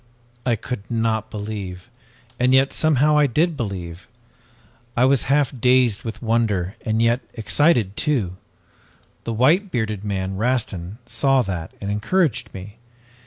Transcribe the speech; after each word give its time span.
"I 0.47 0.55
could 0.55 0.89
not 0.89 1.29
believe 1.29 1.91
and 2.39 2.55
yet 2.55 2.73
somehow 2.73 3.19
I 3.19 3.27
did 3.27 3.55
believe! 3.55 4.07
I 4.97 5.05
was 5.05 5.25
half 5.29 5.53
dazed 5.55 6.01
with 6.01 6.23
wonder 6.23 6.75
and 6.83 7.03
yet 7.03 7.19
excited 7.35 7.95
too. 7.95 8.35
The 9.25 9.33
white 9.33 9.69
bearded 9.69 10.03
man, 10.03 10.37
Rastin, 10.37 10.97
saw 11.05 11.43
that, 11.43 11.73
and 11.79 11.91
encouraged 11.91 12.51
me. 12.51 12.77